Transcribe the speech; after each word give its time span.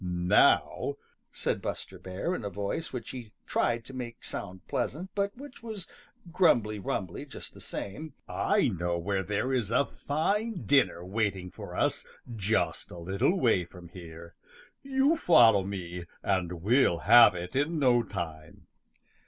"Now," 0.03 0.95
said 1.31 1.61
Buster 1.61 1.99
Bear 1.99 2.33
in 2.33 2.43
a 2.43 2.49
voice 2.49 2.91
which 2.91 3.11
he 3.11 3.33
tried 3.45 3.85
to 3.85 3.93
make 3.93 4.23
sound 4.23 4.65
pleasant, 4.67 5.11
but 5.13 5.37
which 5.37 5.61
was 5.61 5.85
grumbly 6.31 6.79
rumbly 6.79 7.23
just 7.23 7.53
the 7.53 7.61
same, 7.61 8.13
"I 8.27 8.67
know 8.69 8.97
where 8.97 9.21
there 9.21 9.53
is 9.53 9.69
a 9.69 9.85
fine 9.85 10.63
dinner 10.65 11.05
waiting 11.05 11.51
for 11.51 11.75
us 11.75 12.03
just 12.35 12.89
a 12.89 12.97
little 12.97 13.39
way 13.39 13.63
from 13.63 13.89
here. 13.89 14.33
You 14.81 15.17
follow 15.17 15.63
me, 15.63 16.05
and 16.23 16.63
we'll 16.63 17.01
have 17.05 17.35
it 17.35 17.55
in 17.55 17.77
no 17.77 18.01
time." 18.01 18.65